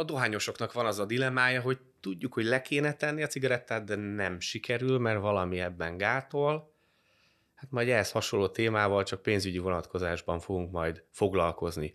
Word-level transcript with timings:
A 0.00 0.04
dohányosoknak 0.04 0.72
van 0.72 0.86
az 0.86 0.98
a 0.98 1.04
dilemája, 1.04 1.60
hogy 1.60 1.78
tudjuk, 2.00 2.32
hogy 2.32 2.44
le 2.44 2.62
kéne 2.62 2.92
tenni 2.92 3.22
a 3.22 3.26
cigarettát, 3.26 3.84
de 3.84 3.96
nem 3.96 4.40
sikerül, 4.40 4.98
mert 4.98 5.20
valami 5.20 5.60
ebben 5.60 5.96
gátol. 5.96 6.74
Hát 7.54 7.70
majd 7.70 7.88
ehhez 7.88 8.10
hasonló 8.10 8.48
témával 8.48 9.02
csak 9.02 9.22
pénzügyi 9.22 9.58
vonatkozásban 9.58 10.40
fogunk 10.40 10.70
majd 10.70 11.04
foglalkozni. 11.10 11.92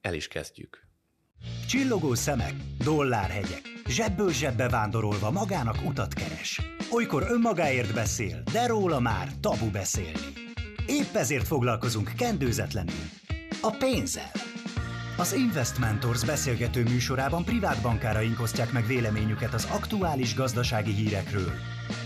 El 0.00 0.14
is 0.14 0.28
kezdjük. 0.28 0.86
Csillogó 1.68 2.14
szemek, 2.14 2.54
dollárhegyek, 2.84 3.62
zsebből 3.86 4.32
zsebbe 4.32 4.68
vándorolva 4.68 5.30
magának 5.30 5.76
utat 5.84 6.14
keres. 6.14 6.60
Olykor 6.90 7.22
önmagáért 7.22 7.94
beszél, 7.94 8.42
de 8.52 8.66
róla 8.66 9.00
már 9.00 9.28
tabu 9.40 9.70
beszélni. 9.70 10.52
Épp 10.86 11.14
ezért 11.14 11.46
foglalkozunk 11.46 12.10
kendőzetlenül. 12.16 13.04
A 13.62 13.76
pénzzel. 13.78 14.53
Az 15.16 15.32
Investmentors 15.34 16.24
beszélgető 16.24 16.82
műsorában 16.82 17.44
privát 17.44 17.82
bankáraink 17.82 18.40
osztják 18.40 18.72
meg 18.72 18.86
véleményüket 18.86 19.54
az 19.54 19.68
aktuális 19.70 20.34
gazdasági 20.34 20.92
hírekről, 20.92 21.52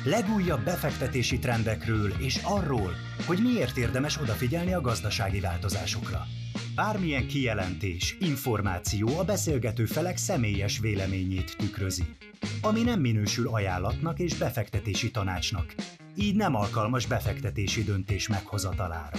legújabb 0.04 0.64
befektetési 0.64 1.38
trendekről 1.38 2.12
és 2.18 2.40
arról, 2.42 2.94
hogy 3.26 3.38
miért 3.42 3.76
érdemes 3.76 4.20
odafigyelni 4.20 4.72
a 4.72 4.80
gazdasági 4.80 5.40
változásokra. 5.40 6.26
Bármilyen 6.74 7.26
kijelentés, 7.26 8.16
információ 8.20 9.18
a 9.18 9.24
beszélgető 9.24 9.84
felek 9.84 10.16
személyes 10.16 10.78
véleményét 10.78 11.56
tükrözi, 11.56 12.16
ami 12.60 12.82
nem 12.82 13.00
minősül 13.00 13.48
ajánlatnak 13.48 14.18
és 14.18 14.34
befektetési 14.34 15.10
tanácsnak, 15.10 15.74
így 16.14 16.34
nem 16.34 16.54
alkalmas 16.54 17.06
befektetési 17.06 17.84
döntés 17.84 18.28
meghozatalára. 18.28 19.18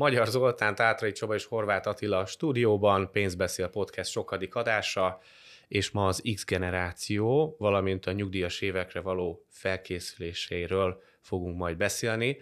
Magyar 0.00 0.26
Zoltán, 0.26 0.74
Tátrai 0.74 1.12
Csoba 1.12 1.34
és 1.34 1.44
Horváth 1.44 1.88
Attila 1.88 2.18
a 2.18 2.26
stúdióban, 2.26 3.10
Pénzbeszél 3.10 3.68
Podcast 3.68 4.10
sokadik 4.10 4.54
adása, 4.54 5.20
és 5.68 5.90
ma 5.90 6.06
az 6.06 6.22
X 6.34 6.44
generáció, 6.44 7.56
valamint 7.58 8.06
a 8.06 8.12
nyugdíjas 8.12 8.60
évekre 8.60 9.00
való 9.00 9.44
felkészüléséről 9.48 11.02
fogunk 11.20 11.56
majd 11.56 11.76
beszélni, 11.76 12.38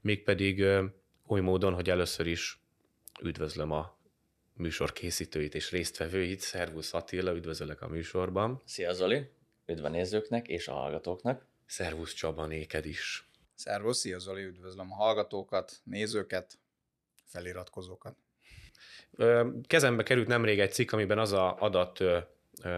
mégpedig 0.00 0.64
oly 1.26 1.40
módon, 1.40 1.74
hogy 1.74 1.90
először 1.90 2.26
is 2.26 2.60
üdvözlöm 3.22 3.70
a 3.70 3.98
műsor 4.54 4.92
készítőit 4.92 5.54
és 5.54 5.70
résztvevőit. 5.70 6.40
Szervusz 6.40 6.94
Attila, 6.94 7.34
üdvözöllek 7.34 7.82
a 7.82 7.88
műsorban. 7.88 8.62
Szia 8.64 8.92
Zoli, 8.92 9.30
üdv 9.66 9.84
a 9.84 9.88
nézőknek 9.88 10.48
és 10.48 10.68
a 10.68 10.72
hallgatóknak. 10.72 11.46
Szervusz 11.66 12.12
Csaba, 12.12 12.46
néked 12.46 12.86
is. 12.86 13.28
Szervusz, 13.54 13.98
szia 13.98 14.18
Zoli, 14.18 14.42
üdvözlöm 14.42 14.92
a 14.92 14.94
hallgatókat, 14.94 15.80
nézőket, 15.84 16.58
feliratkozókat. 17.30 18.16
Kezembe 19.66 20.02
került 20.02 20.26
nemrég 20.26 20.60
egy 20.60 20.72
cikk, 20.72 20.92
amiben 20.92 21.18
az 21.18 21.32
a 21.32 21.56
adat 21.58 22.04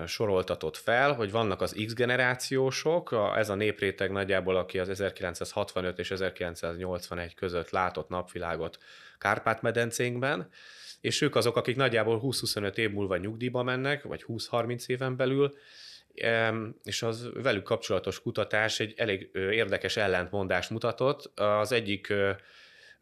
soroltatott 0.07 0.77
fel, 0.77 1.13
hogy 1.13 1.31
vannak 1.31 1.61
az 1.61 1.83
X 1.87 1.95
generációsok, 1.95 3.15
ez 3.37 3.49
a 3.49 3.55
népréteg 3.55 4.11
nagyjából, 4.11 4.57
aki 4.57 4.79
az 4.79 4.89
1965 4.89 5.99
és 5.99 6.11
1981 6.11 7.35
között 7.35 7.71
látott 7.71 8.09
napvilágot 8.09 8.79
Kárpát-medencénkben, 9.19 10.49
és 11.01 11.21
ők 11.21 11.35
azok, 11.37 11.57
akik 11.57 11.77
nagyjából 11.77 12.21
20-25 12.23 12.77
év 12.77 12.91
múlva 12.91 13.17
nyugdíjba 13.17 13.63
mennek, 13.63 14.03
vagy 14.03 14.25
20-30 14.29 14.87
éven 14.87 15.17
belül, 15.17 15.57
és 16.85 17.03
az 17.03 17.29
velük 17.35 17.63
kapcsolatos 17.63 18.21
kutatás 18.21 18.81
egy 18.81 18.95
elég 18.97 19.31
érdekes 19.33 19.97
ellentmondást 19.97 20.71
mutatott. 20.71 21.39
Az 21.39 21.73
egyik 21.73 22.13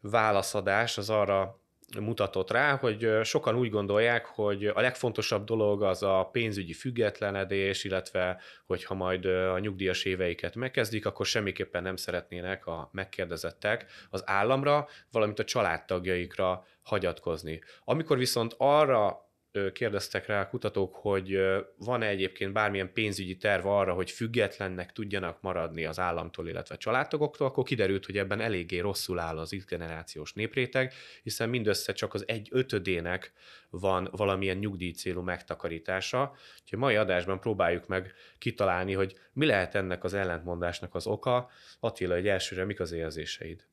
válaszadás 0.01 0.97
az 0.97 1.09
arra 1.09 1.59
mutatott 1.99 2.51
rá, 2.51 2.75
hogy 2.75 3.19
sokan 3.23 3.55
úgy 3.55 3.69
gondolják, 3.69 4.25
hogy 4.25 4.65
a 4.65 4.81
legfontosabb 4.81 5.43
dolog 5.43 5.83
az 5.83 6.03
a 6.03 6.29
pénzügyi 6.31 6.73
függetlenedés, 6.73 7.83
illetve 7.83 8.41
hogyha 8.65 8.93
majd 8.93 9.25
a 9.25 9.59
nyugdíjas 9.59 10.03
éveiket 10.05 10.55
megkezdik, 10.55 11.05
akkor 11.05 11.25
semmiképpen 11.25 11.83
nem 11.83 11.95
szeretnének 11.95 12.65
a 12.65 12.89
megkérdezettek 12.91 13.85
az 14.09 14.23
államra, 14.25 14.87
valamint 15.11 15.39
a 15.39 15.43
családtagjaikra 15.43 16.65
hagyatkozni. 16.83 17.61
Amikor 17.83 18.17
viszont 18.17 18.55
arra 18.57 19.29
kérdeztek 19.73 20.25
rá 20.25 20.41
a 20.41 20.47
kutatók, 20.47 20.95
hogy 20.95 21.39
van-e 21.77 22.07
egyébként 22.07 22.53
bármilyen 22.53 22.93
pénzügyi 22.93 23.37
terv 23.37 23.65
arra, 23.65 23.93
hogy 23.93 24.11
függetlennek 24.11 24.91
tudjanak 24.91 25.41
maradni 25.41 25.85
az 25.85 25.99
államtól, 25.99 26.47
illetve 26.47 26.77
családtagoktól, 26.77 27.47
akkor 27.47 27.63
kiderült, 27.63 28.05
hogy 28.05 28.17
ebben 28.17 28.41
eléggé 28.41 28.79
rosszul 28.79 29.19
áll 29.19 29.37
az 29.37 29.55
X 29.57 29.65
generációs 29.65 30.33
népréteg, 30.33 30.93
hiszen 31.23 31.49
mindössze 31.49 31.93
csak 31.93 32.13
az 32.13 32.23
egy 32.27 32.47
ötödének 32.51 33.33
van 33.69 34.09
valamilyen 34.11 34.57
nyugdíj 34.57 34.91
célú 34.91 35.21
megtakarítása. 35.21 36.35
Úgyhogy 36.61 36.79
mai 36.79 36.95
adásban 36.95 37.39
próbáljuk 37.39 37.87
meg 37.87 38.13
kitalálni, 38.37 38.93
hogy 38.93 39.15
mi 39.33 39.45
lehet 39.45 39.75
ennek 39.75 40.03
az 40.03 40.13
ellentmondásnak 40.13 40.95
az 40.95 41.07
oka. 41.07 41.49
Attila, 41.79 42.15
egy 42.15 42.27
elsőre 42.27 42.65
mik 42.65 42.79
az 42.79 42.91
érzéseid? 42.91 43.70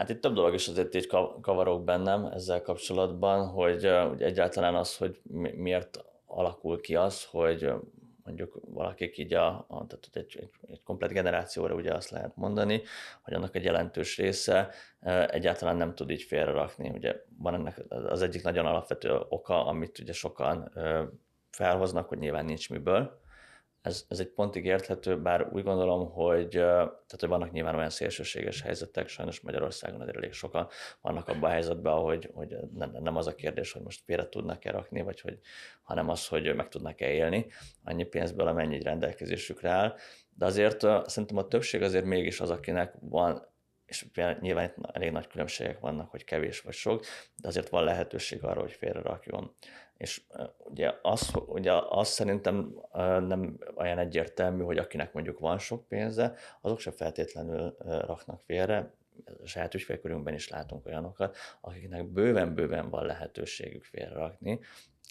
Hát 0.00 0.08
itt 0.08 0.20
több 0.20 0.34
dolog 0.34 0.54
is 0.54 0.68
azért 0.68 0.94
így 0.94 1.06
kavarok 1.40 1.84
bennem 1.84 2.24
ezzel 2.24 2.62
kapcsolatban, 2.62 3.48
hogy, 3.48 3.90
hogy 4.08 4.22
egyáltalán 4.22 4.74
az, 4.74 4.96
hogy 4.96 5.20
miért 5.54 6.04
alakul 6.26 6.80
ki 6.80 6.94
az, 6.94 7.24
hogy 7.24 7.72
mondjuk 8.24 8.60
valakik 8.64 9.18
így 9.18 9.34
a, 9.34 9.48
a 9.48 9.86
tehát 9.86 10.08
egy, 10.12 10.36
egy, 10.40 10.50
egy 10.68 10.82
komplet 10.82 11.12
generációra 11.12 11.74
ugye 11.74 11.94
azt 11.94 12.10
lehet 12.10 12.36
mondani, 12.36 12.82
hogy 13.22 13.34
annak 13.34 13.56
egy 13.56 13.64
jelentős 13.64 14.16
része 14.16 14.70
egyáltalán 15.26 15.76
nem 15.76 15.94
tud 15.94 16.10
így 16.10 16.22
félrerakni. 16.22 16.90
Ugye 16.90 17.14
van 17.38 17.54
ennek 17.54 17.82
az 17.88 18.22
egyik 18.22 18.42
nagyon 18.42 18.66
alapvető 18.66 19.20
oka, 19.28 19.66
amit 19.66 19.98
ugye 19.98 20.12
sokan 20.12 20.72
felhoznak, 21.50 22.08
hogy 22.08 22.18
nyilván 22.18 22.44
nincs 22.44 22.70
miből, 22.70 23.19
ez, 23.82 24.04
ez 24.08 24.20
egy 24.20 24.28
pontig 24.28 24.64
érthető, 24.64 25.20
bár 25.20 25.48
úgy 25.52 25.62
gondolom, 25.62 26.10
hogy, 26.10 26.48
tehát, 26.48 27.16
hogy 27.18 27.28
vannak 27.28 27.50
nyilván 27.52 27.74
olyan 27.74 27.90
szélsőséges 27.90 28.62
helyzetek, 28.62 29.08
sajnos 29.08 29.40
Magyarországon 29.40 30.00
azért 30.00 30.16
elég 30.16 30.32
sokan 30.32 30.68
vannak 31.00 31.28
abban 31.28 31.50
a 31.50 31.52
helyzetben, 31.52 31.92
hogy, 31.92 32.30
hogy 32.34 32.56
nem, 32.74 32.96
nem 33.00 33.16
az 33.16 33.26
a 33.26 33.34
kérdés, 33.34 33.72
hogy 33.72 33.82
most 33.82 34.02
félre 34.04 34.28
tudnak-e 34.28 34.70
rakni, 34.70 35.02
vagy 35.02 35.20
hogy, 35.20 35.38
hanem 35.82 36.08
az, 36.08 36.26
hogy 36.26 36.54
meg 36.54 36.68
tudnak-e 36.68 37.10
élni 37.10 37.46
annyi 37.84 38.04
pénzből, 38.04 38.46
amennyi 38.46 38.82
rendelkezésükre 38.82 39.70
áll. 39.70 39.94
De 40.34 40.44
azért 40.44 40.80
szerintem 41.06 41.36
a 41.36 41.48
többség 41.48 41.82
azért 41.82 42.04
mégis 42.04 42.40
az, 42.40 42.50
akinek 42.50 42.94
van 43.00 43.48
és 43.90 44.06
nyilván 44.40 44.64
itt 44.64 44.74
elég 44.92 45.10
nagy 45.10 45.26
különbségek 45.26 45.80
vannak, 45.80 46.10
hogy 46.10 46.24
kevés 46.24 46.60
vagy 46.60 46.74
sok, 46.74 47.04
de 47.36 47.48
azért 47.48 47.68
van 47.68 47.84
lehetőség 47.84 48.44
arra, 48.44 48.60
hogy 48.60 48.72
félre 48.72 49.00
rakjon. 49.00 49.54
És 49.96 50.22
ugye 50.58 50.92
az, 51.02 51.30
ugye 51.46 51.72
az 51.88 52.08
szerintem 52.08 52.74
nem 53.26 53.58
olyan 53.76 53.98
egyértelmű, 53.98 54.62
hogy 54.62 54.78
akinek 54.78 55.12
mondjuk 55.12 55.38
van 55.38 55.58
sok 55.58 55.88
pénze, 55.88 56.34
azok 56.60 56.80
se 56.80 56.90
feltétlenül 56.90 57.76
raknak 57.78 58.42
félre, 58.46 58.94
a 59.42 59.46
saját 59.46 59.74
ügyfélkörünkben 59.74 60.34
is 60.34 60.48
látunk 60.48 60.86
olyanokat, 60.86 61.36
akiknek 61.60 62.06
bőven-bőven 62.06 62.90
van 62.90 63.06
lehetőségük 63.06 63.84
félrerakni, 63.84 64.60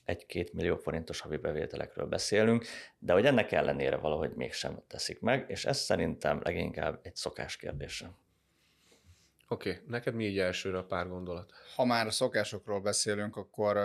egy-két 0.06 0.54
millió 0.54 0.76
forintos 0.76 1.20
havi 1.20 1.38
bevételekről 1.38 2.06
beszélünk, 2.06 2.66
de 3.00 3.14
hogy 3.14 3.26
ennek 3.26 3.52
ellenére 3.52 3.96
valahogy 3.96 4.32
mégsem 4.36 4.84
teszik 4.88 5.20
meg, 5.20 5.46
és 5.48 5.66
ez 5.66 5.78
szerintem 5.78 6.42
leginkább 6.44 7.00
egy 7.02 7.16
szokás 7.16 7.58
kérdése. 7.58 8.12
Oké, 9.52 9.70
okay. 9.70 9.82
neked 9.88 10.14
mi 10.14 10.26
így 10.26 10.40
elsőre 10.40 10.78
a 10.78 10.86
pár 10.86 11.08
gondolat? 11.08 11.52
Ha 11.76 11.86
már 11.86 12.08
a 12.08 12.12
szokásokról 12.12 12.82
beszélünk, 12.82 13.36
akkor 13.36 13.78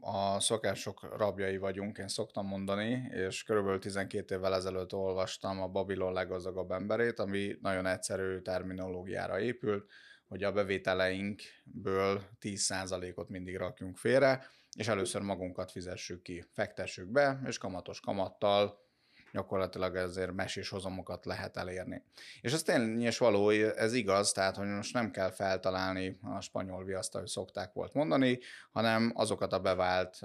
a 0.00 0.40
szokások 0.40 1.16
rabjai 1.16 1.56
vagyunk, 1.56 1.98
én 1.98 2.08
szoktam 2.08 2.46
mondani, 2.46 3.08
és 3.10 3.42
körülbelül 3.42 3.78
12 3.78 4.34
évvel 4.34 4.54
ezelőtt 4.54 4.94
olvastam 4.94 5.62
a 5.62 5.68
Babilon 5.68 6.12
leggazdagabb 6.12 6.70
emberét, 6.70 7.18
ami 7.18 7.56
nagyon 7.62 7.86
egyszerű 7.86 8.38
terminológiára 8.38 9.40
épült, 9.40 9.90
hogy 10.28 10.42
a 10.42 10.52
bevételeinkből 10.52 12.22
10%-ot 12.40 13.28
mindig 13.28 13.56
rakjunk 13.56 13.96
félre, 13.96 14.46
és 14.76 14.88
először 14.88 15.22
magunkat 15.22 15.70
fizessük 15.70 16.22
ki, 16.22 16.44
fektessük 16.52 17.06
be, 17.06 17.40
és 17.46 17.58
kamatos 17.58 18.00
kamattal 18.00 18.88
gyakorlatilag 19.32 19.96
ezért 19.96 20.32
mesés 20.32 20.68
hozamokat 20.68 21.24
lehet 21.24 21.56
elérni. 21.56 22.02
És 22.40 22.52
ez 22.52 22.62
tényleg 22.62 23.00
és 23.00 23.18
való, 23.18 23.50
ez 23.50 23.92
igaz, 23.92 24.32
tehát 24.32 24.56
hogy 24.56 24.66
most 24.66 24.94
nem 24.94 25.10
kell 25.10 25.30
feltalálni 25.30 26.18
a 26.22 26.40
spanyol 26.40 26.84
viaszt, 26.84 27.14
ahogy 27.14 27.26
szokták 27.26 27.72
volt 27.72 27.94
mondani, 27.94 28.38
hanem 28.70 29.12
azokat 29.14 29.52
a 29.52 29.60
bevált 29.60 30.20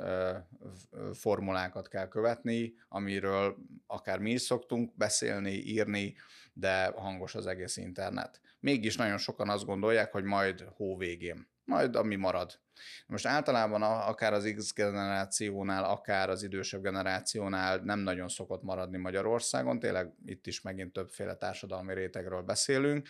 formulákat 1.13 1.87
kell 1.87 2.07
követni, 2.07 2.73
amiről 2.87 3.55
akár 3.87 4.19
mi 4.19 4.31
is 4.31 4.41
szoktunk 4.41 4.95
beszélni, 4.95 5.51
írni, 5.51 6.15
de 6.53 6.85
hangos 6.85 7.35
az 7.35 7.47
egész 7.47 7.77
internet. 7.77 8.41
Mégis 8.59 8.95
nagyon 8.95 9.17
sokan 9.17 9.49
azt 9.49 9.65
gondolják, 9.65 10.11
hogy 10.11 10.23
majd 10.23 10.67
hó 10.75 10.97
végén 10.97 11.53
majd 11.65 11.95
ami 11.95 12.15
marad. 12.15 12.59
Most 13.07 13.25
általában 13.25 13.81
akár 13.81 14.33
az 14.33 14.53
X 14.57 14.73
generációnál, 14.73 15.83
akár 15.83 16.29
az 16.29 16.43
idősebb 16.43 16.81
generációnál 16.81 17.77
nem 17.77 17.99
nagyon 17.99 18.27
szokott 18.27 18.63
maradni 18.63 18.97
Magyarországon, 18.97 19.79
tényleg 19.79 20.13
itt 20.25 20.47
is 20.47 20.61
megint 20.61 20.93
többféle 20.93 21.35
társadalmi 21.35 21.93
rétegről 21.93 22.41
beszélünk, 22.41 23.07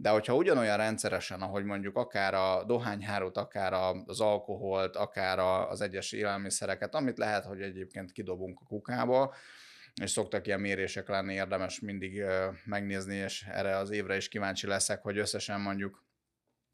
De 0.00 0.10
hogyha 0.10 0.34
ugyanolyan 0.34 0.76
rendszeresen, 0.76 1.40
ahogy 1.40 1.64
mondjuk 1.64 1.96
akár 1.96 2.34
a 2.34 2.64
dohányhárut, 2.64 3.36
akár 3.36 3.72
az 4.06 4.20
alkoholt, 4.20 4.96
akár 4.96 5.38
az 5.38 5.80
egyes 5.80 6.12
élelmiszereket, 6.12 6.94
amit 6.94 7.18
lehet, 7.18 7.44
hogy 7.44 7.60
egyébként 7.60 8.12
kidobunk 8.12 8.60
a 8.60 8.66
kukába, 8.66 9.34
és 10.02 10.10
szoktak 10.10 10.46
ilyen 10.46 10.60
mérések 10.60 11.08
lenni, 11.08 11.34
érdemes 11.34 11.80
mindig 11.80 12.24
megnézni, 12.64 13.14
és 13.14 13.42
erre 13.42 13.76
az 13.76 13.90
évre 13.90 14.16
is 14.16 14.28
kíváncsi 14.28 14.66
leszek, 14.66 15.02
hogy 15.02 15.18
összesen 15.18 15.60
mondjuk 15.60 16.04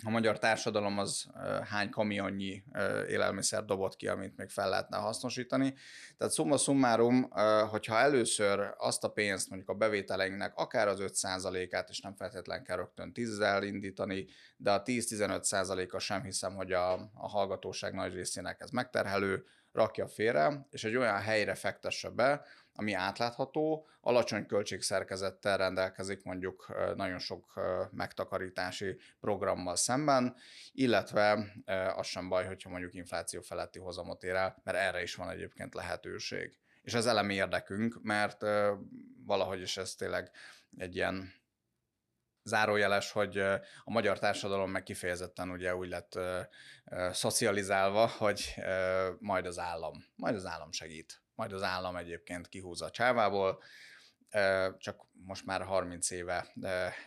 a 0.04 0.10
magyar 0.10 0.38
társadalom 0.38 0.98
az 0.98 1.26
hány 1.70 1.90
kamionnyi 1.90 2.62
élelmiszer 3.08 3.64
dobott 3.64 3.96
ki, 3.96 4.08
amit 4.08 4.36
még 4.36 4.48
fel 4.48 4.68
lehetne 4.68 4.96
hasznosítani. 4.96 5.74
Tehát 6.16 6.34
summa 6.34 6.56
summarum, 6.56 7.30
hogyha 7.70 7.98
először 7.98 8.74
azt 8.78 9.04
a 9.04 9.08
pénzt 9.08 9.48
mondjuk 9.48 9.70
a 9.70 9.74
bevételeinknek 9.74 10.52
akár 10.56 10.88
az 10.88 10.98
5%-át, 11.02 11.88
és 11.88 12.00
nem 12.00 12.14
feltétlenül 12.14 12.64
kell 12.64 12.76
rögtön 12.76 13.12
10 13.12 13.38
indítani, 13.62 14.26
de 14.56 14.72
a 14.72 14.82
10-15%-a 14.82 15.98
sem 15.98 16.22
hiszem, 16.22 16.54
hogy 16.54 16.72
a, 16.72 16.92
a 17.14 17.28
hallgatóság 17.28 17.94
nagy 17.94 18.14
részének 18.14 18.60
ez 18.60 18.70
megterhelő, 18.70 19.44
rakja 19.74 20.08
félre, 20.08 20.66
és 20.70 20.84
egy 20.84 20.96
olyan 20.96 21.20
helyre 21.20 21.54
fektesse 21.54 22.08
be, 22.08 22.44
ami 22.76 22.92
átlátható, 22.92 23.88
alacsony 24.00 24.46
költségszerkezettel 24.46 25.56
rendelkezik 25.56 26.22
mondjuk 26.22 26.74
nagyon 26.96 27.18
sok 27.18 27.60
megtakarítási 27.90 28.98
programmal 29.20 29.76
szemben, 29.76 30.36
illetve 30.72 31.52
az 31.96 32.06
sem 32.06 32.28
baj, 32.28 32.46
hogyha 32.46 32.70
mondjuk 32.70 32.94
infláció 32.94 33.40
feletti 33.40 33.78
hozamot 33.78 34.22
ér 34.22 34.34
el, 34.34 34.60
mert 34.64 34.78
erre 34.78 35.02
is 35.02 35.14
van 35.14 35.30
egyébként 35.30 35.74
lehetőség. 35.74 36.58
És 36.82 36.94
ez 36.94 37.06
elemi 37.06 37.34
érdekünk, 37.34 38.02
mert 38.02 38.42
valahogy 39.24 39.60
is 39.60 39.76
ez 39.76 39.94
tényleg 39.94 40.30
egy 40.76 40.94
ilyen 40.94 41.32
zárójeles, 42.42 43.12
hogy 43.12 43.38
a 43.84 43.90
magyar 43.90 44.18
társadalom 44.18 44.70
meg 44.70 44.82
kifejezetten 44.82 45.50
ugye 45.50 45.76
úgy 45.76 45.88
lett 45.88 46.18
szocializálva, 47.12 48.06
hogy 48.06 48.54
majd 49.18 49.46
az 49.46 49.58
állam, 49.58 50.04
majd 50.16 50.34
az 50.34 50.46
állam 50.46 50.72
segít 50.72 51.23
majd 51.34 51.52
az 51.52 51.62
állam 51.62 51.96
egyébként 51.96 52.48
kihúzza 52.48 52.84
a 52.84 52.90
csávából, 52.90 53.62
csak 54.78 55.06
most 55.26 55.46
már 55.46 55.62
30 55.62 56.10
éve 56.10 56.52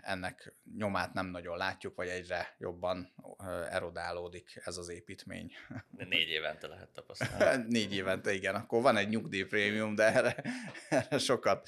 ennek 0.02 0.54
nyomát 0.78 1.14
nem 1.14 1.26
nagyon 1.26 1.58
látjuk, 1.58 1.96
vagy 1.96 2.08
egyre 2.08 2.56
jobban 2.60 3.14
erodálódik 3.72 4.62
ez 4.66 4.78
az 4.78 4.90
építmény. 4.90 5.52
De 5.90 6.06
négy 6.10 6.30
évente 6.30 6.68
lehet 6.68 6.90
tapasztalni. 6.90 7.64
négy 7.78 7.94
évente, 7.94 8.34
igen. 8.34 8.56
Akkor 8.56 8.82
van 8.82 8.98
egy 8.98 9.10
nyugdíjprémium, 9.10 9.96
de 9.96 10.14
erre, 10.14 10.44
erre 10.90 11.18
sokat, 11.18 11.68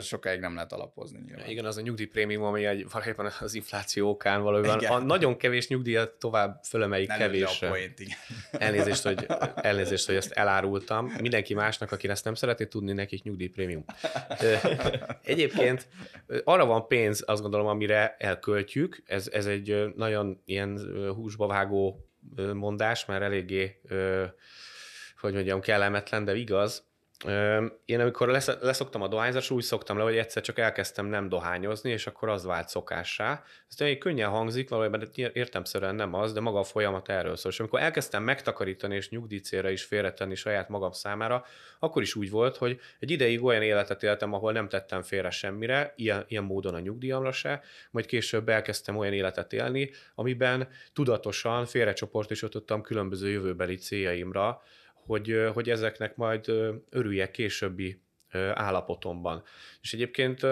sokáig 0.00 0.40
nem 0.40 0.54
lehet 0.54 0.72
alapozni. 0.72 1.18
Nyilván. 1.24 1.48
Igen, 1.48 1.64
az 1.64 1.76
a 1.76 1.80
nyugdíjprémium, 1.80 2.42
ami 2.42 2.64
egy, 2.64 2.86
valójában 2.90 3.32
az 3.40 3.54
infláció 3.54 4.08
okán 4.08 4.42
valójában 4.42 4.78
igen. 4.78 4.92
a 4.92 4.98
nagyon 4.98 5.36
kevés 5.36 5.68
nyugdíjat 5.68 6.10
tovább 6.10 6.60
fölemeljük 6.64 7.08
kevés. 7.08 7.58
Point, 7.58 8.00
igen. 8.00 8.18
Elnézést, 8.50 9.02
hogy, 9.02 9.26
elnézést, 9.54 10.06
hogy 10.06 10.16
ezt 10.16 10.30
elárultam. 10.30 11.12
Mindenki 11.20 11.54
másnak, 11.54 11.92
aki 11.92 12.08
ezt 12.08 12.24
nem 12.24 12.34
szereti 12.34 12.68
tudni, 12.68 12.92
nekik 12.92 13.22
nyugdíjprémium. 13.22 13.84
Egyébként 15.22 15.57
arra 16.44 16.66
van 16.66 16.86
pénz, 16.86 17.22
azt 17.26 17.42
gondolom, 17.42 17.66
amire 17.66 18.16
elköltjük. 18.18 19.02
Ez, 19.06 19.28
ez 19.32 19.46
egy 19.46 19.92
nagyon 19.96 20.42
ilyen 20.44 20.78
húsba 21.14 21.46
vágó 21.46 22.08
mondás, 22.54 23.04
mert 23.04 23.22
eléggé, 23.22 23.80
hogy 25.20 25.32
mondjam, 25.32 25.60
kellemetlen, 25.60 26.24
de 26.24 26.36
igaz. 26.36 26.87
Én 27.84 28.00
amikor 28.00 28.28
lesz, 28.28 28.50
leszoktam 28.60 29.02
a 29.02 29.08
dohányzásra, 29.08 29.54
úgy 29.54 29.62
szoktam 29.62 29.96
le, 29.96 30.02
hogy 30.02 30.16
egyszer 30.16 30.42
csak 30.42 30.58
elkezdtem 30.58 31.06
nem 31.06 31.28
dohányozni, 31.28 31.90
és 31.90 32.06
akkor 32.06 32.28
az 32.28 32.44
vált 32.44 32.68
szokássá. 32.68 33.42
Ez 33.68 33.74
tényleg 33.74 33.98
könnyen 33.98 34.28
hangzik, 34.28 34.68
valójában 34.68 35.10
értemszerűen 35.32 35.94
nem 35.94 36.14
az, 36.14 36.32
de 36.32 36.40
maga 36.40 36.58
a 36.58 36.64
folyamat 36.64 37.08
erről 37.08 37.36
szól. 37.36 37.52
És 37.52 37.60
amikor 37.60 37.80
elkezdtem 37.80 38.22
megtakarítani 38.22 38.94
és 38.94 39.08
nyugdíjcélra 39.08 39.70
is 39.70 39.84
félretenni 39.84 40.34
saját 40.34 40.68
magam 40.68 40.92
számára, 40.92 41.44
akkor 41.78 42.02
is 42.02 42.14
úgy 42.14 42.30
volt, 42.30 42.56
hogy 42.56 42.80
egy 42.98 43.10
ideig 43.10 43.44
olyan 43.44 43.62
életet 43.62 44.02
éltem, 44.02 44.32
ahol 44.32 44.52
nem 44.52 44.68
tettem 44.68 45.02
félre 45.02 45.30
semmire, 45.30 45.92
ilyen, 45.96 46.24
ilyen 46.28 46.44
módon 46.44 46.74
a 46.74 46.80
nyugdíjamra 46.80 47.32
se, 47.32 47.62
majd 47.90 48.06
később 48.06 48.48
elkezdtem 48.48 48.96
olyan 48.96 49.12
életet 49.12 49.52
élni, 49.52 49.90
amiben 50.14 50.68
tudatosan 50.92 51.66
félrecsoportosítottam 51.66 52.82
különböző 52.82 53.28
jövőbeli 53.28 53.76
céljaimra, 53.76 54.62
hogy, 55.08 55.50
hogy 55.52 55.70
ezeknek 55.70 56.16
majd 56.16 56.52
örüljek 56.90 57.30
későbbi 57.30 58.02
állapotomban. 58.52 59.42
És 59.80 59.92
egyébként 59.94 60.46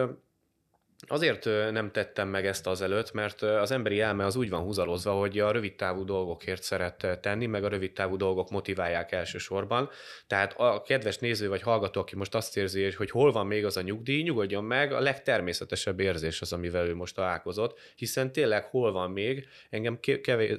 Azért 1.08 1.44
nem 1.70 1.90
tettem 1.90 2.28
meg 2.28 2.46
ezt 2.46 2.66
azelőtt, 2.66 3.12
mert 3.12 3.42
az 3.42 3.70
emberi 3.70 4.00
elme 4.00 4.24
az 4.24 4.36
úgy 4.36 4.50
van 4.50 4.62
húzalozva, 4.62 5.12
hogy 5.12 5.38
a 5.38 5.50
rövidtávú 5.50 6.04
dolgokért 6.04 6.62
szeret 6.62 7.18
tenni, 7.20 7.46
meg 7.46 7.64
a 7.64 7.68
rövidtávú 7.68 8.16
dolgok 8.16 8.50
motiválják 8.50 9.12
elsősorban. 9.12 9.90
Tehát 10.26 10.54
a 10.56 10.82
kedves 10.82 11.18
néző 11.18 11.48
vagy 11.48 11.62
hallgató, 11.62 12.00
aki 12.00 12.16
most 12.16 12.34
azt 12.34 12.56
érzi, 12.56 12.92
hogy 12.92 13.10
hol 13.10 13.32
van 13.32 13.46
még 13.46 13.64
az 13.64 13.76
a 13.76 13.82
nyugdíj, 13.82 14.22
nyugodjon 14.22 14.64
meg, 14.64 14.92
a 14.92 15.00
legtermészetesebb 15.00 16.00
érzés 16.00 16.40
az, 16.40 16.52
amivel 16.52 16.86
ő 16.86 16.94
most 16.94 17.14
találkozott, 17.14 17.78
hiszen 17.94 18.32
tényleg 18.32 18.64
hol 18.64 18.92
van 18.92 19.10
még, 19.10 19.48
engem 19.70 19.98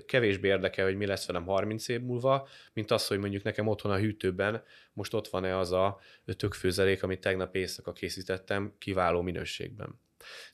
kevésbé 0.05 0.47
érdekel, 0.47 0.85
hogy 0.85 0.97
mi 0.97 1.05
lesz 1.05 1.27
velem 1.27 1.45
30 1.45 1.87
év 1.87 2.01
múlva, 2.01 2.47
mint 2.73 2.91
az, 2.91 3.07
hogy 3.07 3.19
mondjuk 3.19 3.43
nekem 3.43 3.67
otthon 3.67 3.91
a 3.91 3.97
hűtőben 3.97 4.63
most 4.93 5.13
ott 5.13 5.27
van-e 5.27 5.57
az 5.57 5.71
a 5.71 5.99
tökfőzelék, 6.25 7.03
amit 7.03 7.21
tegnap 7.21 7.55
éjszaka 7.55 7.93
készítettem 7.93 8.73
kiváló 8.77 9.21
minőségben. 9.21 10.05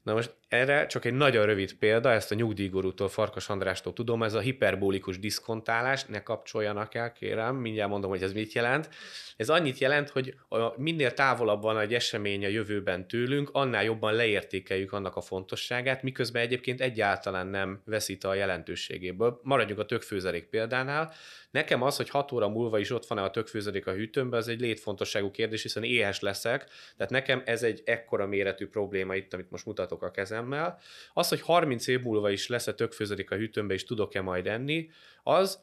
Na 0.03 0.13
most 0.13 0.35
erre 0.47 0.85
csak 0.85 1.05
egy 1.05 1.13
nagyon 1.13 1.45
rövid 1.45 1.73
példa, 1.73 2.11
ezt 2.11 2.31
a 2.31 2.35
nyugdíjgurútól, 2.35 3.09
Farkas 3.09 3.49
Andrástól 3.49 3.93
tudom, 3.93 4.23
ez 4.23 4.33
a 4.33 4.39
hiperbólikus 4.39 5.19
diszkontálás, 5.19 6.05
ne 6.05 6.23
kapcsoljanak 6.23 6.95
el, 6.95 7.11
kérem, 7.11 7.55
mindjárt 7.55 7.89
mondom, 7.89 8.09
hogy 8.09 8.23
ez 8.23 8.33
mit 8.33 8.53
jelent. 8.53 8.89
Ez 9.37 9.49
annyit 9.49 9.77
jelent, 9.77 10.09
hogy 10.09 10.35
minél 10.75 11.13
távolabb 11.13 11.61
van 11.61 11.79
egy 11.79 11.93
esemény 11.93 12.45
a 12.45 12.47
jövőben 12.47 13.07
tőlünk, 13.07 13.49
annál 13.51 13.83
jobban 13.83 14.13
leértékeljük 14.13 14.93
annak 14.93 15.15
a 15.15 15.21
fontosságát, 15.21 16.03
miközben 16.03 16.41
egyébként 16.41 16.81
egyáltalán 16.81 17.47
nem 17.47 17.81
veszít 17.85 18.23
a 18.23 18.33
jelentőségéből. 18.33 19.39
Maradjunk 19.43 19.79
a 19.79 19.85
tökfőzelék 19.85 20.45
példánál. 20.45 21.13
Nekem 21.51 21.81
az, 21.81 21.97
hogy 21.97 22.09
6 22.09 22.31
óra 22.31 22.49
múlva 22.49 22.79
is 22.79 22.91
ott 22.91 23.05
van-e 23.05 23.21
a 23.21 23.31
tökfőzelék 23.31 23.87
a 23.87 23.91
hűtőmben, 23.91 24.39
az 24.39 24.47
egy 24.47 24.59
létfontosságú 24.59 25.31
kérdés, 25.31 25.61
hiszen 25.61 25.83
éhes 25.83 26.19
leszek. 26.19 26.69
Tehát 26.97 27.11
nekem 27.11 27.41
ez 27.45 27.63
egy 27.63 27.81
ekkora 27.85 28.27
méretű 28.27 28.67
probléma 28.67 29.15
itt, 29.15 29.33
amit 29.33 29.51
most 29.51 29.62
mutatok 29.65 30.03
a 30.03 30.11
kezemmel. 30.11 30.79
Az, 31.13 31.29
hogy 31.29 31.41
30 31.41 31.87
év 31.87 32.01
múlva 32.01 32.29
is 32.29 32.47
lesz-e 32.47 32.73
tökfőzelék 32.73 33.31
a 33.31 33.35
hűtőmben, 33.35 33.75
és 33.75 33.83
tudok-e 33.83 34.21
majd 34.21 34.47
enni, 34.47 34.89
az, 35.23 35.59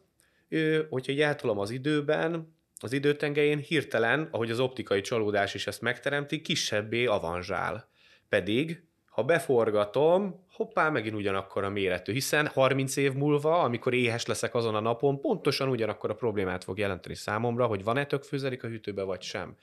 hogyha 0.89 1.13
így 1.13 1.21
eltolom 1.21 1.59
az 1.59 1.71
időben, 1.71 2.59
az 2.83 2.93
időtengelyén 2.93 3.59
hirtelen, 3.59 4.29
ahogy 4.31 4.51
az 4.51 4.61
optikai 4.61 5.01
csalódás 5.01 5.55
is 5.55 5.67
ezt 5.67 5.81
megteremti, 5.81 6.41
kisebbé 6.41 7.07
avanzsál. 7.07 7.89
Pedig, 8.29 8.85
ha 9.07 9.23
beforgatom, 9.23 10.47
hoppá, 10.53 10.91
megint 10.91 11.15
ugyanakkor 11.15 11.65
a 11.65 11.71
méretű, 11.71 12.13
hiszen 12.13 12.47
30 12.47 12.97
év 12.97 13.13
múlva, 13.13 13.63
amikor 13.63 13.95
éhes 13.95 14.27
leszek 14.27 14.55
azon 14.55 14.75
a 14.75 14.81
napon, 14.81 15.21
pontosan 15.21 15.69
ugyanakkor 15.69 16.11
a 16.11 16.15
problémát 16.15 16.65
fog 16.65 16.79
jelenteni 16.79 17.15
számomra, 17.15 17.67
hogy 17.67 17.85
van-e 17.85 18.07
tökfőzelék 18.07 18.65
a 18.65 18.69
hűtőbe, 18.69 19.03
vagy 19.03 19.23
sem. 19.23 19.57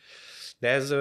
De 0.60 0.70
ez 0.70 0.96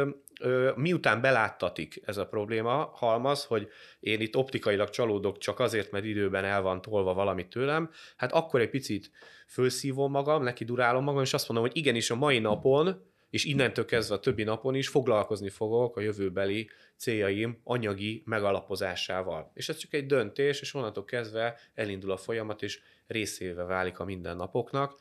miután 0.75 1.21
beláttatik 1.21 2.01
ez 2.05 2.17
a 2.17 2.27
probléma, 2.27 2.91
halmaz, 2.95 3.45
hogy 3.45 3.69
én 4.01 4.21
itt 4.21 4.37
optikailag 4.37 4.91
csalódok 4.91 5.39
csak 5.39 5.61
azért, 5.61 5.91
mert 5.91 6.05
időben 6.05 6.45
el 6.45 6.63
van 6.63 6.83
tolva 6.83 7.15
valami 7.15 7.49
tőlem, 7.49 7.91
hát 8.17 8.33
akkor 8.33 8.61
egy 8.61 8.71
picit 8.71 9.11
fölszívom 9.47 10.11
magam, 10.11 10.43
neki 10.43 10.65
durálom 10.65 11.05
magam, 11.05 11.23
és 11.23 11.33
azt 11.33 11.49
mondom, 11.49 11.67
hogy 11.67 11.77
igenis 11.77 12.11
a 12.11 12.15
mai 12.15 12.39
napon, 12.39 13.05
és 13.31 13.45
innentől 13.45 13.85
kezdve 13.85 14.15
a 14.15 14.21
többi 14.21 14.43
napon 14.43 14.75
is 14.75 14.89
foglalkozni 14.89 15.49
fogok 15.49 15.97
a 15.97 16.01
jövőbeli 16.01 16.71
céljaim 16.97 17.61
anyagi 17.65 18.23
megalapozásával. 18.27 19.51
És 19.55 19.69
ez 19.69 19.77
csak 19.77 19.95
egy 19.95 20.07
döntés, 20.07 20.61
és 20.61 20.75
onnantól 20.75 21.05
kezdve 21.05 21.59
elindul 21.75 22.11
a 22.11 22.17
folyamat, 22.17 22.63
és 22.63 22.81
részévé 23.07 23.53
válik 23.53 23.99
a 23.99 24.05
mindennapoknak. 24.05 25.01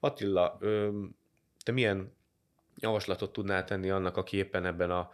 Attila, 0.00 0.58
te 1.64 1.72
milyen 1.72 2.16
javaslatot 2.80 3.32
tudnál 3.32 3.64
tenni 3.64 3.90
annak, 3.90 4.16
aki 4.16 4.36
éppen 4.36 4.66
ebben 4.66 4.90
a 4.90 5.10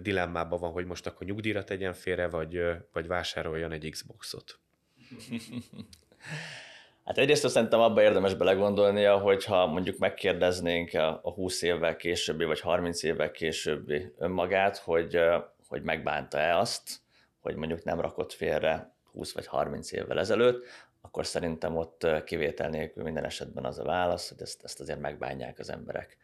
dilemmában 0.00 0.60
van, 0.60 0.72
hogy 0.72 0.84
most 0.84 1.06
akkor 1.06 1.26
nyugdíjra 1.26 1.64
tegyen 1.64 1.92
félre, 1.92 2.28
vagy, 2.28 2.60
vagy 2.92 3.06
vásároljon 3.06 3.72
egy 3.72 3.90
Xboxot? 3.90 4.58
Hát 7.04 7.18
egyrészt 7.18 7.48
szerintem 7.48 7.80
abba 7.80 8.02
érdemes 8.02 8.34
belegondolnia, 8.34 9.18
hogyha 9.18 9.66
mondjuk 9.66 9.98
megkérdeznénk 9.98 10.94
a 11.22 11.32
20 11.34 11.62
évvel 11.62 11.96
későbbi, 11.96 12.44
vagy 12.44 12.60
30 12.60 13.02
évvel 13.02 13.30
későbbi 13.30 14.12
önmagát, 14.18 14.76
hogy, 14.76 15.18
hogy 15.68 15.82
megbánta-e 15.82 16.58
azt, 16.58 17.00
hogy 17.40 17.54
mondjuk 17.54 17.84
nem 17.84 18.00
rakott 18.00 18.32
félre 18.32 18.94
20 19.12 19.32
vagy 19.32 19.46
30 19.46 19.92
évvel 19.92 20.18
ezelőtt, 20.18 20.66
akkor 21.00 21.26
szerintem 21.26 21.76
ott 21.76 22.06
kivétel 22.24 22.68
nélkül 22.68 23.02
minden 23.02 23.24
esetben 23.24 23.64
az 23.64 23.78
a 23.78 23.84
válasz, 23.84 24.28
hogy 24.28 24.40
ezt, 24.40 24.64
ezt 24.64 24.80
azért 24.80 25.00
megbánják 25.00 25.58
az 25.58 25.70
emberek 25.70 26.16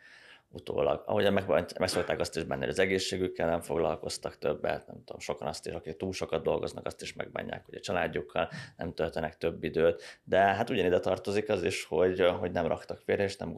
utólag. 0.50 1.02
Ahogy 1.07 1.33
meg, 1.33 1.49
meg 1.78 1.88
szokták 1.88 2.21
azt 2.21 2.37
is 2.37 2.45
benne, 2.45 2.61
hogy 2.61 2.69
az 2.69 2.78
egészségükkel 2.78 3.49
nem 3.49 3.61
foglalkoztak 3.61 4.38
többet, 4.38 4.87
nem 4.87 5.02
tudom, 5.05 5.21
sokan 5.21 5.49
azt 5.49 5.67
is, 5.67 5.73
akik 5.73 5.97
túl 5.97 6.12
sokat 6.12 6.43
dolgoznak, 6.43 6.87
azt 6.87 7.02
is 7.02 7.12
megbánják, 7.12 7.64
hogy 7.64 7.75
a 7.75 7.81
családjukkal 7.81 8.50
nem 8.76 8.95
töltenek 8.95 9.37
több 9.37 9.64
időt, 9.64 10.02
de 10.25 10.38
hát 10.38 10.71
ugyanide 10.71 11.00
tartozik 11.00 11.49
az 11.49 11.62
is, 11.62 11.85
hogy, 11.85 12.21
hogy 12.21 12.52
nem 12.52 12.67
raktak 12.67 12.99
félre, 12.99 13.23
és 13.23 13.37
nem, 13.37 13.55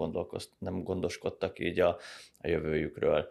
nem 0.59 0.83
gondoskodtak 0.83 1.59
így 1.59 1.81
a, 1.81 1.99
a 2.39 2.49
jövőjükről. 2.49 3.29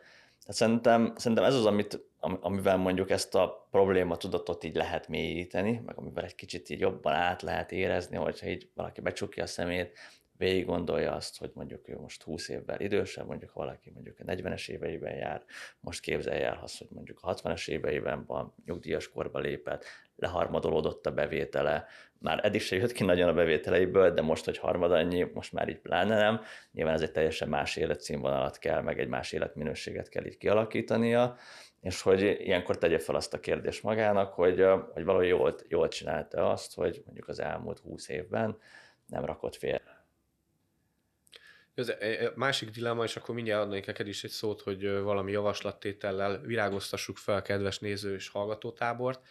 Tehát 0.49 0.55
szerintem, 0.63 1.13
szerintem 1.15 1.45
ez 1.45 1.55
az, 1.55 1.65
amit, 1.65 2.07
amivel 2.19 2.77
mondjuk 2.77 3.09
ezt 3.09 3.35
a 3.35 3.67
probléma 3.71 4.17
tudatot 4.17 4.63
így 4.63 4.75
lehet 4.75 5.07
mélyíteni, 5.07 5.81
meg 5.85 5.97
amivel 5.97 6.23
egy 6.23 6.35
kicsit 6.35 6.69
így 6.69 6.79
jobban 6.79 7.13
át 7.13 7.41
lehet 7.41 7.71
érezni, 7.71 8.17
hogyha 8.17 8.47
így 8.47 8.69
valaki 8.75 9.01
becsukja 9.01 9.43
a 9.43 9.47
szemét, 9.47 9.97
végig 10.39 10.65
gondolja 10.65 11.11
azt, 11.11 11.37
hogy 11.37 11.51
mondjuk 11.53 11.87
ő 11.87 11.97
most 11.97 12.23
20 12.23 12.49
évvel 12.49 12.79
idősebb, 12.79 13.27
mondjuk 13.27 13.53
valaki 13.53 13.91
mondjuk 13.93 14.19
a 14.19 14.23
40-es 14.23 14.69
éveiben 14.69 15.15
jár, 15.15 15.43
most 15.79 16.01
képzelje 16.01 16.47
el 16.47 16.59
azt, 16.63 16.77
hogy 16.77 16.87
mondjuk 16.89 17.19
a 17.21 17.35
60-es 17.35 17.67
éveiben 17.67 18.25
van, 18.25 18.53
nyugdíjas 18.65 19.09
korba 19.09 19.39
lépett, 19.39 19.85
leharmadolódott 20.15 21.05
a 21.05 21.11
bevétele, 21.11 21.85
már 22.19 22.39
eddig 22.45 22.61
se 22.61 22.75
jött 22.75 22.91
ki 22.91 23.03
nagyon 23.03 23.29
a 23.29 23.33
bevételeiből, 23.33 24.13
de 24.13 24.21
most, 24.21 24.45
hogy 24.45 24.57
harmad 24.57 24.91
annyi, 24.91 25.23
most 25.33 25.53
már 25.53 25.69
így 25.69 25.79
pláne 25.79 26.17
nem. 26.17 26.41
Nyilván 26.71 26.93
ez 26.93 27.01
egy 27.01 27.11
teljesen 27.11 27.49
más 27.49 27.75
életszínvonalat 27.75 28.57
kell, 28.57 28.81
meg 28.81 28.99
egy 28.99 29.07
más 29.07 29.31
életminőséget 29.31 30.09
kell 30.09 30.25
így 30.25 30.37
kialakítania, 30.37 31.35
és 31.81 32.01
hogy 32.01 32.21
ilyenkor 32.21 32.77
tegye 32.77 32.99
fel 32.99 33.15
azt 33.15 33.33
a 33.33 33.39
kérdést 33.39 33.83
magának, 33.83 34.33
hogy, 34.33 34.65
hogy 34.93 35.03
valahogy 35.03 35.27
jól, 35.27 35.55
jól 35.67 35.87
csinálta 35.87 36.51
azt, 36.51 36.75
hogy 36.75 37.01
mondjuk 37.05 37.27
az 37.27 37.39
elmúlt 37.39 37.79
20 37.79 38.09
évben 38.09 38.57
nem 39.05 39.25
rakott 39.25 39.55
fél 39.55 39.81
ez 41.79 41.93
másik 42.35 42.69
dilemma, 42.69 43.03
és 43.03 43.15
akkor 43.15 43.35
mindjárt 43.35 43.63
adnék 43.63 43.85
neked 43.85 44.07
is 44.07 44.23
egy 44.23 44.29
szót, 44.29 44.61
hogy 44.61 44.89
valami 44.89 45.31
javaslattétellel 45.31 46.41
virágoztassuk 46.41 47.17
fel 47.17 47.41
kedves 47.41 47.79
néző 47.79 48.13
és 48.13 48.27
hallgatótábort. 48.27 49.21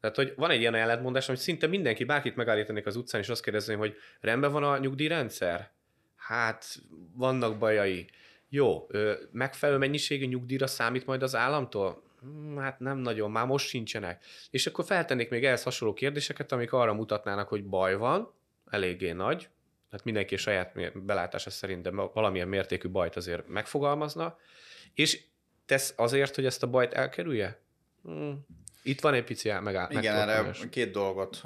Tehát, 0.00 0.16
hogy 0.16 0.32
van 0.36 0.50
egy 0.50 0.60
ilyen 0.60 0.74
ellentmondás, 0.74 1.26
hogy 1.26 1.36
szinte 1.36 1.66
mindenki, 1.66 2.04
bárkit 2.04 2.36
megállítanék 2.36 2.86
az 2.86 2.96
utcán, 2.96 3.20
és 3.20 3.28
azt 3.28 3.42
kérdezném, 3.42 3.78
hogy 3.78 3.96
rendben 4.20 4.52
van 4.52 4.64
a 4.64 4.78
nyugdíjrendszer? 4.78 5.70
Hát, 6.16 6.76
vannak 7.14 7.58
bajai. 7.58 8.08
Jó, 8.48 8.86
megfelelő 9.32 9.78
mennyiségű 9.78 10.26
nyugdíjra 10.26 10.66
számít 10.66 11.06
majd 11.06 11.22
az 11.22 11.34
államtól? 11.34 12.02
Hmm, 12.20 12.56
hát 12.56 12.80
nem 12.80 12.98
nagyon, 12.98 13.30
már 13.30 13.46
most 13.46 13.68
sincsenek. 13.68 14.24
És 14.50 14.66
akkor 14.66 14.84
feltennék 14.84 15.30
még 15.30 15.44
ehhez 15.44 15.62
hasonló 15.62 15.94
kérdéseket, 15.94 16.52
amik 16.52 16.72
arra 16.72 16.94
mutatnának, 16.94 17.48
hogy 17.48 17.64
baj 17.64 17.96
van, 17.96 18.32
eléggé 18.70 19.12
nagy, 19.12 19.48
hát 19.94 20.04
mindenki 20.04 20.36
saját 20.36 21.02
belátása 21.04 21.50
szerint, 21.50 21.82
de 21.82 21.90
valamilyen 21.90 22.48
mértékű 22.48 22.88
bajt 22.88 23.16
azért 23.16 23.48
megfogalmazna, 23.48 24.36
és 24.94 25.24
tesz 25.66 25.94
azért, 25.96 26.34
hogy 26.34 26.46
ezt 26.46 26.62
a 26.62 26.70
bajt 26.70 26.92
elkerülje? 26.92 27.60
Hmm. 28.02 28.46
Itt 28.82 29.00
van 29.00 29.14
egy 29.14 29.24
pici 29.24 29.52
megáll. 29.52 29.90
Igen, 29.90 30.28
erre 30.28 30.50
két 30.70 30.92
dolgot 30.92 31.42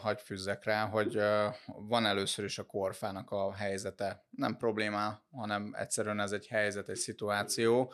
hagy 0.00 0.20
fűzzek 0.20 0.64
rá, 0.64 0.86
hogy 0.86 1.16
uh, 1.16 1.54
van 1.66 2.06
először 2.06 2.44
is 2.44 2.58
a 2.58 2.62
korfának 2.62 3.30
a 3.30 3.52
helyzete. 3.52 4.24
Nem 4.30 4.56
probléma, 4.56 5.22
hanem 5.30 5.74
egyszerűen 5.78 6.20
ez 6.20 6.32
egy 6.32 6.46
helyzet, 6.46 6.88
egy 6.88 6.96
szituáció, 6.96 7.92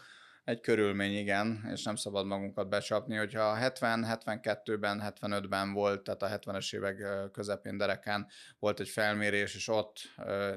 egy 0.50 0.60
körülmény, 0.60 1.12
igen, 1.12 1.68
és 1.72 1.82
nem 1.82 1.96
szabad 1.96 2.26
magunkat 2.26 2.68
becsapni, 2.68 3.16
hogyha 3.16 3.56
70-72-ben, 3.60 5.14
75-ben 5.20 5.72
volt, 5.72 6.02
tehát 6.02 6.22
a 6.22 6.28
70-es 6.28 6.74
évek 6.74 7.30
közepén 7.32 7.76
derekán 7.76 8.26
volt 8.58 8.80
egy 8.80 8.88
felmérés, 8.88 9.54
és 9.54 9.68
ott 9.68 9.98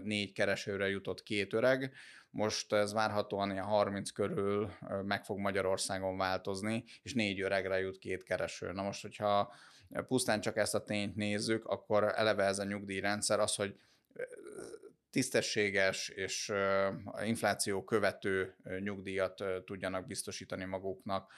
négy 0.04 0.32
keresőre 0.32 0.90
jutott 0.90 1.24
két 1.24 1.54
öreg, 1.54 1.94
most 2.30 2.74
ez 2.74 2.94
várhatóan 2.94 3.52
ilyen 3.52 3.64
30 3.64 4.12
körül 4.12 4.72
meg 5.04 5.24
fog 5.24 5.40
Magyarországon 5.40 6.18
változni, 6.18 6.84
és 7.02 7.14
négy 7.14 7.42
öregre 7.42 7.80
jut 7.80 7.98
két 7.98 8.24
kereső. 8.24 8.72
Na 8.72 8.84
most, 8.84 9.02
hogyha 9.02 9.54
pusztán 10.08 10.42
csak 10.42 10.58
ezt 10.58 10.76
a 10.76 10.84
tényt 10.84 11.16
nézzük, 11.16 11.66
akkor 11.66 12.04
eleve 12.16 12.44
ez 12.44 12.60
a 12.60 12.64
nyugdíjrendszer 12.64 13.40
az, 13.40 13.56
hogy 13.56 13.76
tisztességes 15.14 16.10
és 16.10 16.54
infláció 17.24 17.84
követő 17.84 18.56
nyugdíjat 18.80 19.44
tudjanak 19.66 20.08
biztosítani 20.08 20.66
maguknak, 20.66 21.34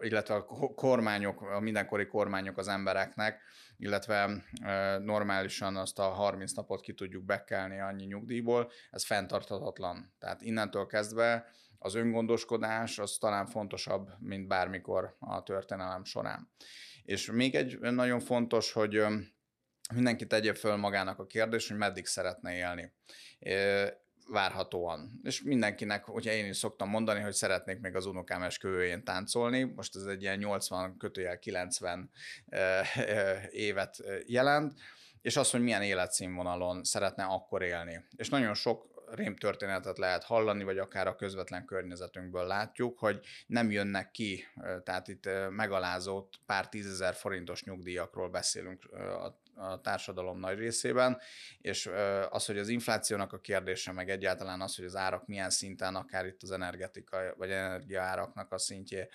illetve 0.00 0.34
a 0.34 0.44
kormányok, 0.74 1.40
a 1.40 1.60
mindenkori 1.60 2.06
kormányok 2.06 2.58
az 2.58 2.68
embereknek, 2.68 3.40
illetve 3.76 4.44
normálisan 4.98 5.76
azt 5.76 5.98
a 5.98 6.02
30 6.02 6.52
napot 6.52 6.80
ki 6.80 6.94
tudjuk 6.94 7.24
bekelni 7.24 7.80
annyi 7.80 8.04
nyugdíjból, 8.04 8.70
ez 8.90 9.04
fenntarthatatlan. 9.04 10.14
Tehát 10.18 10.42
innentől 10.42 10.86
kezdve 10.86 11.46
az 11.78 11.94
öngondoskodás 11.94 12.98
az 12.98 13.16
talán 13.20 13.46
fontosabb, 13.46 14.10
mint 14.18 14.48
bármikor 14.48 15.16
a 15.18 15.42
történelem 15.42 16.04
során. 16.04 16.50
És 17.04 17.30
még 17.30 17.54
egy 17.54 17.78
nagyon 17.78 18.20
fontos, 18.20 18.72
hogy 18.72 19.02
mindenki 19.94 20.26
tegye 20.26 20.54
föl 20.54 20.76
magának 20.76 21.18
a 21.18 21.26
kérdést, 21.26 21.68
hogy 21.68 21.76
meddig 21.76 22.06
szeretne 22.06 22.54
élni. 22.54 22.92
Várhatóan. 24.28 25.20
És 25.22 25.42
mindenkinek, 25.42 26.04
hogyha 26.04 26.32
én 26.32 26.48
is 26.48 26.56
szoktam 26.56 26.88
mondani, 26.88 27.20
hogy 27.20 27.32
szeretnék 27.32 27.80
még 27.80 27.94
az 27.94 28.06
unokám 28.06 28.42
esküvőjén 28.42 29.04
táncolni, 29.04 29.62
most 29.62 29.96
ez 29.96 30.02
egy 30.02 30.22
ilyen 30.22 30.38
80 30.38 30.96
kötőjel 30.96 31.38
90 31.38 32.10
évet 33.50 34.02
jelent, 34.26 34.80
és 35.22 35.36
az, 35.36 35.50
hogy 35.50 35.62
milyen 35.62 35.82
életszínvonalon 35.82 36.84
szeretne 36.84 37.24
akkor 37.24 37.62
élni. 37.62 38.04
És 38.16 38.28
nagyon 38.28 38.54
sok 38.54 38.92
rémtörténetet 39.10 39.98
lehet 39.98 40.24
hallani, 40.24 40.64
vagy 40.64 40.78
akár 40.78 41.06
a 41.06 41.16
közvetlen 41.16 41.64
környezetünkből 41.64 42.46
látjuk, 42.46 42.98
hogy 42.98 43.20
nem 43.46 43.70
jönnek 43.70 44.10
ki, 44.10 44.44
tehát 44.84 45.08
itt 45.08 45.28
megalázott 45.50 46.40
pár 46.46 46.68
tízezer 46.68 47.14
forintos 47.14 47.64
nyugdíjakról 47.64 48.30
beszélünk 48.30 48.84
a 48.92 49.40
a 49.56 49.80
társadalom 49.80 50.38
nagy 50.38 50.58
részében, 50.58 51.18
és 51.60 51.90
az, 52.30 52.46
hogy 52.46 52.58
az 52.58 52.68
inflációnak 52.68 53.32
a 53.32 53.40
kérdése, 53.40 53.92
meg 53.92 54.10
egyáltalán 54.10 54.60
az, 54.60 54.76
hogy 54.76 54.84
az 54.84 54.96
árak 54.96 55.26
milyen 55.26 55.50
szinten, 55.50 55.94
akár 55.94 56.26
itt 56.26 56.42
az 56.42 56.50
energetikai 56.50 57.28
vagy 57.36 57.50
energiaáraknak 57.50 58.52
a 58.52 58.58
szintjét 58.58 59.14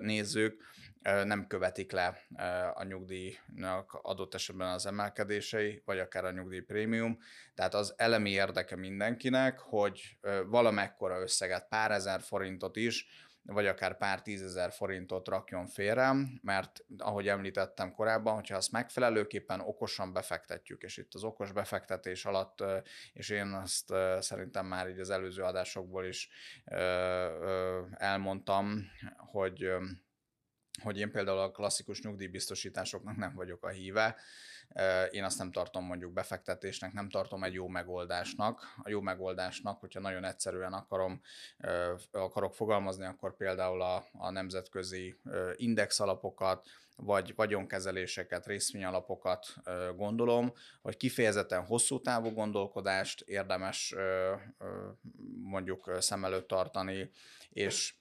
nézzük, 0.00 0.62
nem 1.02 1.46
követik 1.46 1.92
le 1.92 2.22
a 2.74 2.84
nyugdíjnak 2.84 3.98
adott 4.02 4.34
esetben 4.34 4.68
az 4.68 4.86
emelkedései, 4.86 5.82
vagy 5.84 5.98
akár 5.98 6.24
a 6.24 6.30
nyugdíj 6.30 6.60
prémium. 6.60 7.18
Tehát 7.54 7.74
az 7.74 7.94
elemi 7.96 8.30
érdeke 8.30 8.76
mindenkinek, 8.76 9.58
hogy 9.58 10.18
valamekkora 10.46 11.20
összeget, 11.20 11.68
pár 11.68 11.90
ezer 11.90 12.20
forintot 12.20 12.76
is 12.76 13.06
vagy 13.42 13.66
akár 13.66 13.96
pár 13.96 14.22
tízezer 14.22 14.72
forintot 14.72 15.28
rakjon 15.28 15.66
félre, 15.66 16.12
mert 16.42 16.84
ahogy 16.98 17.28
említettem 17.28 17.92
korábban, 17.92 18.34
hogyha 18.34 18.56
azt 18.56 18.72
megfelelőképpen 18.72 19.60
okosan 19.60 20.12
befektetjük, 20.12 20.82
és 20.82 20.96
itt 20.96 21.14
az 21.14 21.24
okos 21.24 21.52
befektetés 21.52 22.24
alatt, 22.24 22.64
és 23.12 23.28
én 23.28 23.46
azt 23.46 23.94
szerintem 24.18 24.66
már 24.66 24.88
így 24.88 24.98
az 24.98 25.10
előző 25.10 25.42
adásokból 25.42 26.04
is 26.04 26.28
elmondtam, 27.90 28.90
hogy 29.16 29.72
hogy 30.82 30.98
én 30.98 31.10
például 31.10 31.38
a 31.38 31.50
klasszikus 31.50 32.02
nyugdíjbiztosításoknak 32.02 33.16
nem 33.16 33.34
vagyok 33.34 33.64
a 33.64 33.68
híve, 33.68 34.16
én 35.10 35.24
azt 35.24 35.38
nem 35.38 35.52
tartom 35.52 35.84
mondjuk 35.84 36.12
befektetésnek, 36.12 36.92
nem 36.92 37.08
tartom 37.08 37.44
egy 37.44 37.54
jó 37.54 37.68
megoldásnak. 37.68 38.74
A 38.82 38.88
jó 38.88 39.00
megoldásnak, 39.00 39.80
hogyha 39.80 40.00
nagyon 40.00 40.24
egyszerűen 40.24 40.72
akarom, 40.72 41.20
akarok 42.10 42.54
fogalmazni, 42.54 43.04
akkor 43.04 43.36
például 43.36 43.82
a, 43.82 44.04
a 44.12 44.30
nemzetközi 44.30 45.16
index 45.56 46.00
alapokat, 46.00 46.66
vagy 46.96 47.34
vagyonkezeléseket, 47.34 48.46
részvényalapokat 48.46 49.54
gondolom, 49.96 50.52
vagy 50.82 50.96
kifejezetten 50.96 51.64
hosszú 51.64 52.00
távú 52.00 52.28
gondolkodást 52.30 53.20
érdemes 53.20 53.94
mondjuk 55.42 55.96
szem 55.98 56.24
előtt 56.24 56.48
tartani, 56.48 57.10
és 57.50 57.94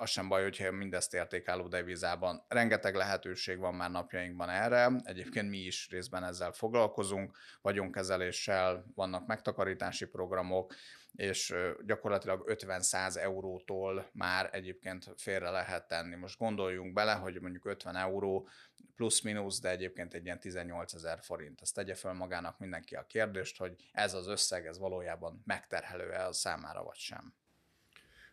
az 0.00 0.10
sem 0.10 0.28
baj, 0.28 0.42
hogyha 0.42 0.72
mindezt 0.72 1.14
értékálló 1.14 1.68
devizában. 1.68 2.44
Rengeteg 2.48 2.94
lehetőség 2.94 3.58
van 3.58 3.74
már 3.74 3.90
napjainkban 3.90 4.48
erre, 4.48 4.90
egyébként 5.04 5.48
mi 5.48 5.58
is 5.58 5.88
részben 5.90 6.24
ezzel 6.24 6.52
foglalkozunk, 6.52 7.36
vagyonkezeléssel, 7.60 8.84
vannak 8.94 9.26
megtakarítási 9.26 10.06
programok, 10.06 10.74
és 11.12 11.54
gyakorlatilag 11.86 12.44
50-100 12.46 13.16
eurótól 13.16 14.10
már 14.12 14.48
egyébként 14.52 15.12
félre 15.16 15.50
lehet 15.50 15.88
tenni. 15.88 16.16
Most 16.16 16.38
gondoljunk 16.38 16.92
bele, 16.92 17.12
hogy 17.12 17.40
mondjuk 17.40 17.64
50 17.64 17.96
euró 17.96 18.48
plusz-minusz, 18.96 19.60
de 19.60 19.70
egyébként 19.70 20.14
egy 20.14 20.24
ilyen 20.24 20.40
18 20.40 20.94
ezer 20.94 21.18
forint. 21.22 21.60
Ezt 21.60 21.74
tegye 21.74 21.94
föl 21.94 22.12
magának 22.12 22.58
mindenki 22.58 22.94
a 22.94 23.06
kérdést, 23.06 23.58
hogy 23.58 23.74
ez 23.92 24.14
az 24.14 24.26
összeg, 24.26 24.66
ez 24.66 24.78
valójában 24.78 25.42
megterhelő-e 25.44 26.26
a 26.26 26.32
számára, 26.32 26.82
vagy 26.82 26.96
sem. 26.96 27.34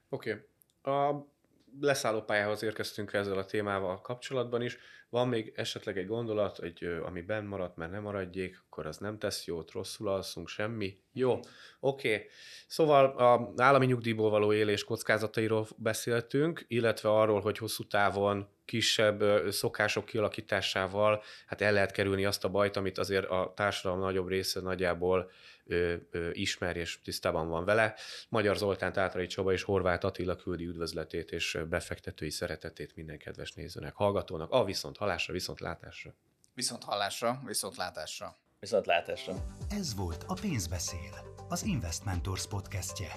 Oké. 0.09 0.45
Okay. 0.81 1.35
Leszállópályához 1.79 2.63
érkeztünk 2.63 3.13
ezzel 3.13 3.37
a 3.37 3.45
témával 3.45 4.01
kapcsolatban 4.01 4.61
is. 4.61 4.77
Van 5.09 5.27
még 5.27 5.53
esetleg 5.55 5.97
egy 5.97 6.07
gondolat, 6.07 6.59
egy, 6.59 6.83
ami 7.05 7.21
benn 7.21 7.45
maradt, 7.45 7.75
mert 7.75 7.91
nem 7.91 8.01
maradjék, 8.01 8.63
akkor 8.65 8.85
az 8.85 8.97
nem 8.97 9.17
tesz 9.17 9.45
jót, 9.45 9.71
rosszul 9.71 10.07
alszunk, 10.07 10.47
semmi. 10.47 10.97
Jó, 11.13 11.39
oké. 11.79 12.13
Okay. 12.13 12.27
Szóval 12.67 13.05
a 13.05 13.53
állami 13.57 13.85
nyugdíjból 13.85 14.29
való 14.29 14.53
élés 14.53 14.83
kockázatairól 14.83 15.67
beszéltünk, 15.77 16.65
illetve 16.67 17.09
arról, 17.09 17.41
hogy 17.41 17.57
hosszú 17.57 17.83
távon 17.83 18.47
kisebb 18.65 19.23
szokások 19.49 20.05
kialakításával 20.05 21.23
hát 21.45 21.61
el 21.61 21.73
lehet 21.73 21.91
kerülni 21.91 22.25
azt 22.25 22.43
a 22.43 22.49
bajt, 22.49 22.75
amit 22.75 22.97
azért 22.97 23.25
a 23.25 23.53
társadalom 23.55 24.03
nagyobb 24.03 24.27
része 24.27 24.61
nagyjából 24.61 25.31
ö, 25.65 25.93
ö, 26.11 26.29
ismer 26.31 26.75
és 26.75 27.01
tisztában 27.01 27.49
van 27.49 27.65
vele. 27.65 27.95
Magyar 28.29 28.57
Zoltán, 28.57 28.93
Tátrai 28.93 29.27
Csaba 29.27 29.53
és 29.53 29.63
Horváth 29.63 30.05
Attila 30.05 30.35
küldi 30.35 30.65
üdvözletét 30.65 31.31
és 31.31 31.57
befektetői 31.69 32.29
szeretetét 32.29 32.95
minden 32.95 33.17
kedves 33.17 33.51
nézőnek, 33.51 33.95
hallgatónak. 33.95 34.51
A 34.51 34.63
viszont 34.97 35.11
halásra, 35.11 35.33
viszont 35.33 35.59
látásra. 35.59 36.13
Viszont 36.53 36.83
hallásra, 36.83 37.41
viszont 37.45 37.77
látásra. 37.77 38.37
Viszont 38.59 38.85
látásra. 38.85 39.33
Ez 39.69 39.95
volt 39.95 40.23
a 40.27 40.33
Pénzbeszél, 40.33 41.35
az 41.49 41.63
Investmentors 41.63 42.47
podcastje. 42.47 43.11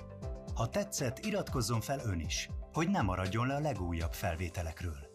Ha 0.55 0.69
tetszett, 0.69 1.19
iratkozzon 1.19 1.81
fel 1.81 2.01
ön 2.05 2.21
is, 2.21 2.49
hogy 2.73 2.89
ne 2.89 3.03
maradjon 3.03 3.47
le 3.47 3.55
a 3.55 3.61
legújabb 3.61 4.13
felvételekről. 4.13 5.10